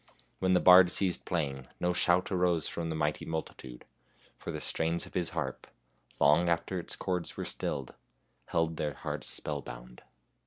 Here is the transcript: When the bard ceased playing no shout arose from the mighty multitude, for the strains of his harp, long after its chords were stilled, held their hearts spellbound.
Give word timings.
When 0.39 0.53
the 0.53 0.59
bard 0.59 0.89
ceased 0.89 1.27
playing 1.27 1.67
no 1.79 1.93
shout 1.93 2.31
arose 2.31 2.67
from 2.67 2.89
the 2.89 2.95
mighty 2.95 3.23
multitude, 3.23 3.85
for 4.35 4.49
the 4.49 4.59
strains 4.59 5.05
of 5.05 5.13
his 5.13 5.29
harp, 5.37 5.67
long 6.19 6.49
after 6.49 6.79
its 6.79 6.95
chords 6.95 7.37
were 7.37 7.45
stilled, 7.45 7.93
held 8.47 8.77
their 8.77 8.95
hearts 8.95 9.27
spellbound. 9.27 10.01